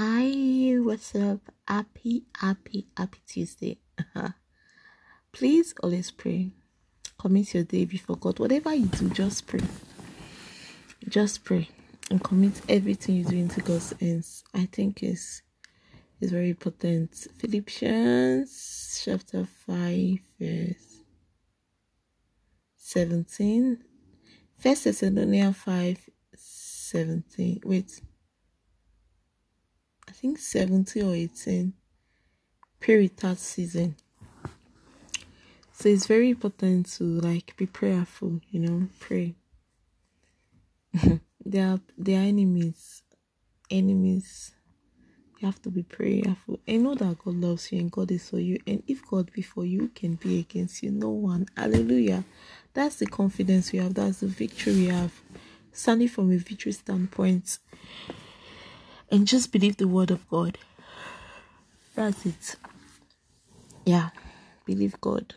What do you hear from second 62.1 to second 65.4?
it. Yeah. Believe God.